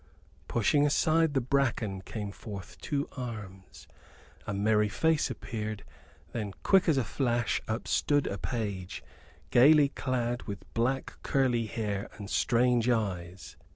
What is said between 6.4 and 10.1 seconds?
quick as a flash, upstood a page, gaily